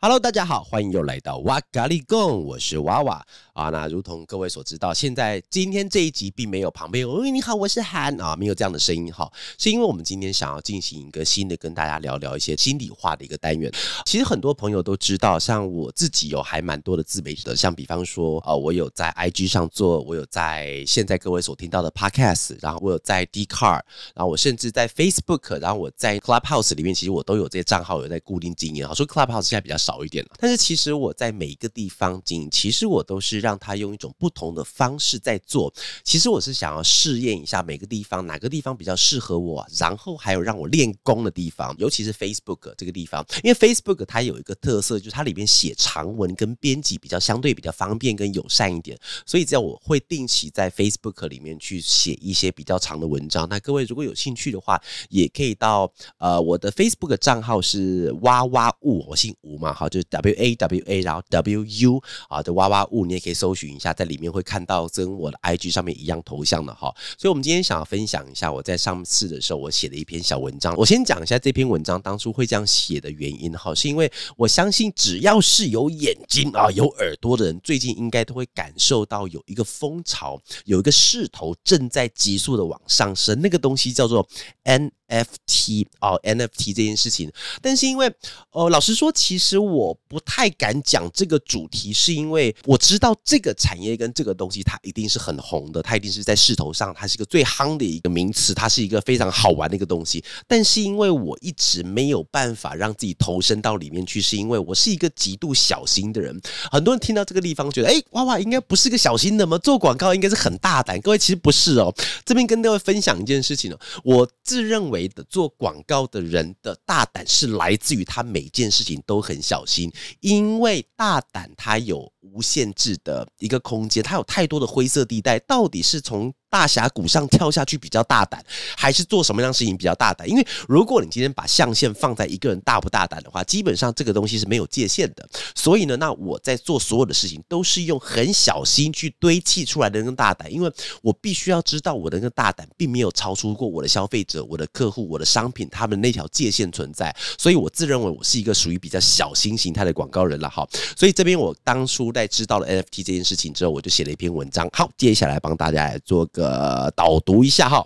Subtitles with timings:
[0.00, 3.26] Hello，大家好，欢迎又来到哇咖喱贡，我是娃娃
[3.58, 3.70] 啊。
[3.70, 13.70] 那如同各位所知道，现在今天这一集并没有旁边，喂，你好，我是韩啊，没有这样的声音哈，是因为我们今天想要进行一个新的，跟大家聊聊一些心里话的一个单元。
[14.04, 23.84] 其实很多朋友都知道，像我自己有还蛮多的自媒体的，像比方说啊，我有在 IG 上做，我有在现在各位所听到的 Podcast，然后我有在 d c a r
[24.14, 28.86] 然后我甚至在 Facebook，然后我在 Clubhouse 里面，其实我都有这些账号有在固定经营。
[28.86, 35.72] 好，说 Clubhouse 现在比较少一点了，但是其实我在每一个地方经营，其实我都是让让他用一种不同的方式在做。
[36.04, 53.48] 其实我是想要试验一下每个地方哪个地方比较适合我，然后还有让我练功的地方，尤其是 Facebook 这个地方，因为 Facebook 它有一个特色，就是它里面写长文跟编辑比较相对比较方便跟友善一点，所以只要我会定期在 Facebook 里面去写一些比较长的文章。
[53.48, 59.72] 那各位如果有兴趣的话，也可以到呃我的 Facebook 账号是哇哇物，我姓吴嘛。
[59.72, 66.92] 好，就是 W A W A，然后 W U 啊的哇哇物，你也可以搜寻一下，在里面会看到跟我的 I G 上面一样头像的哈。
[67.16, 70.74] 所以，我们今天想要分享一下我在上次的时候我写的一篇小文章。
[70.76, 83.40] 我先讲一下这篇文章当初会这样写的原因哈，是因为我相信只要是有眼睛啊、有耳朵的人，最近应该都会感受到有一个风潮，有一个势头正在急速的往上升。
[83.40, 84.28] 那个东西叫做
[84.64, 84.90] N。
[85.08, 88.12] FT 哦，NFT 这件事情，但是因为
[88.52, 100.22] 呃，老实说，其实我不太敢讲这个主题，是因为我知道这个产业跟这个东西，它一定是很红的，它一定是在势头上，它是一个最夯的一个名词，它是一个非常好玩的一个东西。
[100.46, 106.38] 但是因为我一直没有办法让自己投身到里面去，是因为我是一个极度小心的人。
[106.70, 109.56] 很多人听到这个地方，觉得哎，娃娃应该不是个小心的吗？
[109.56, 111.00] 做广告应该是很大胆。
[111.00, 111.94] 各位其实不是哦，
[112.26, 114.97] 这边跟各位分享一件事情哦，我自认为。
[115.28, 126.32] 做广告的人的大胆是来自于他每件事情都很小心，因为大胆他有无限制的一个空间，它有太多的灰色地带，到底是从。
[126.50, 128.42] 大峡谷上跳下去比较大胆，
[128.74, 130.26] 还是做什么样的事情比较大胆？
[130.26, 135.28] 因为如果你今天把象限放在一个人大不大胆的话，基本上这个东西是没有界限的。
[135.54, 140.72] 所以呢，那我在做所有的事情都是用很小心去堆砌出来的那个大胆，因为
[141.02, 147.14] 我必须要知道我的那个大胆并没有超出过我的消费者、我的客户、我的商品他们那条界限存在。
[147.36, 150.66] 所以我自认为我是一个属于比较小心形态的广告人了哈。
[150.96, 154.68] 所以这边我当初在知道了 NFT 这件事情之后，我就写了一篇文章。
[154.72, 156.28] 好，接下来帮大家来做。
[156.32, 157.84] 个导读一下哈。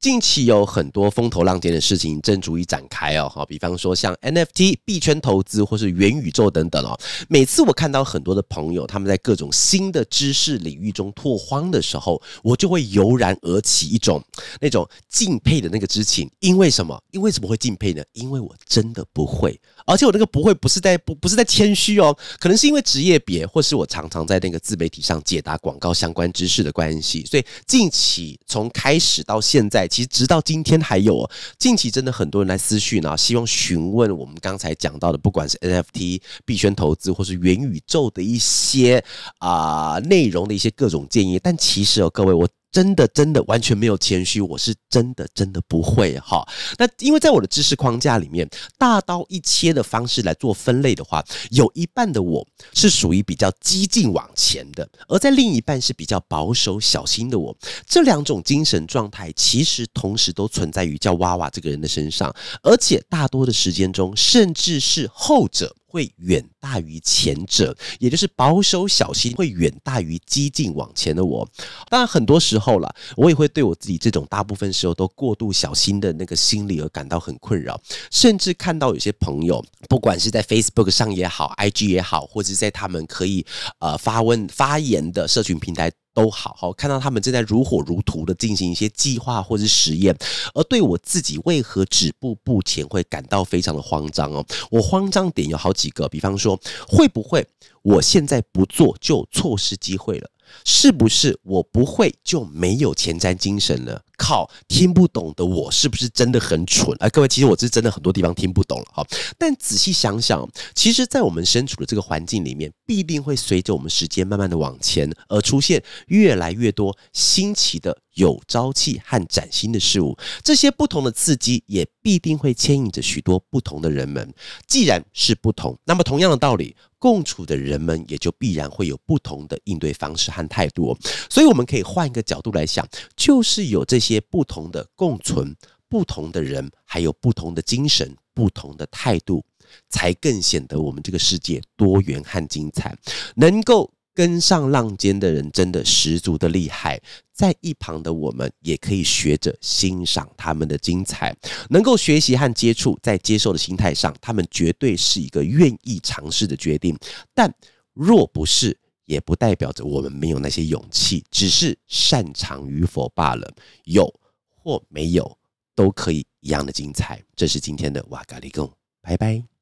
[0.00, 6.96] 近期有很多风头浪尖的事情正逐一展开哦，哈，比方说像 NFT、币圈投资或是元宇宙等等哦。
[7.28, 14.22] 每次我看到很多的朋友他们在各种新的知识领域中拓荒的时候，我就会油然而起一种
[14.60, 16.30] 那种敬佩的那个之情。
[16.38, 16.96] 因为什么？
[17.10, 18.00] 因为什么会敬佩呢？
[18.12, 29.87] 因为我真的不会，而且我那个不会不是在不不是在谦虚哦，可能是因为职业别，或是我常常在那个自媒体上解答广告相关知识的关系，所以近期从开始到现在。
[29.88, 39.02] 其实直到今天还有哦，近期真的很多人来私讯啊，希望询问我们刚才讲到的，不管是 NFT、币圈投资或是元宇宙的一些
[39.38, 41.38] 啊内容的一些各种建议。
[41.42, 42.48] 但其实哦，各位我。
[42.70, 46.46] 真的，真的完全没有谦虚，我是真的，真的不会哈。
[46.76, 57.56] 那因为在我的知识框架里面，大刀一切的方式来做分类的话，有一半的我是属于比较激进往前的，而在另一半是比较保守小心的我。
[57.86, 65.74] 这两种精神状态其实同时都存在于叫娃娃这个人的身上，而且大多的时间中，甚至是后者。
[65.88, 71.48] 会远大于前者，也就是保守小心会远大于激进往前的我。
[71.88, 83.44] 当然，很多时候了，我也会对我自己这种大部分时候都过度小心的那个心理而感到很困扰，甚至看到有些朋友，不管是在 Facebook 上也好，IG 也好，或者在他们可以
[83.78, 85.90] 呃发问发言的社群平台。
[86.18, 90.16] 都好好看到他们正在如火如荼的进行一些计划或是实验，
[90.52, 94.44] 而对我自己为何止步不前会感到非常的慌张哦。
[94.68, 96.58] 我慌张点有好几个，比方说
[96.88, 97.46] 会不会
[97.82, 100.28] 我现在不做就错失机会了？
[100.64, 104.02] 是不是我不会就没有前瞻精神了？
[104.16, 106.94] 靠，听不懂的我是不是真的很蠢？
[106.98, 109.06] 哎，各位，其实我是真的很多地方听不懂了哈。
[109.38, 120.18] 但仔细想想，其实，在我们身处的这个环境里面，必定会随着我们时间慢慢的往前，而出现越来越多新奇的、有朝气和崭新的事物。
[120.42, 124.34] 这些不同的刺激，也必定会牵引着许多不同的人们。
[124.66, 126.74] 既然是不同，那么同样的道理。
[126.98, 130.96] 共处的人们也就必然会有不同的应对方式和态度，
[131.30, 132.86] 所以我们可以换一个角度来想，
[133.16, 135.54] 就是有这些不同的共存、
[135.88, 139.44] 不同的人，还有不同的精神、不同的态度，
[139.88, 142.96] 才更显得我们这个世界多元和精彩。
[143.36, 147.00] 能够跟上浪尖的人，真的十足的厉害。
[147.32, 151.32] 在一旁的我们，也可以学着欣赏他们的精彩。
[151.70, 156.98] 能够学习和接触，在接受的心态上，他们绝对是一个愿意尝试的决定。
[157.32, 157.48] 但
[157.92, 163.48] 若不是，也不代表着我们没有那些勇气，只是擅长与否罢了。
[163.84, 164.12] 有
[164.48, 165.38] 或没有，
[165.76, 167.22] 都可以一样的精彩。
[167.36, 168.68] 这是今天的瓦嘎利贡，
[169.00, 169.57] 拜拜。